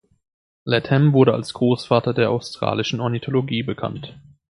Latham 0.65 1.13
wurde 1.13 1.35
als 1.35 1.53
„Großvater 1.53 2.15
der 2.15 2.31
australischen 2.31 2.99
Ornithologie“ 3.01 3.61
bekannt. 3.61 4.17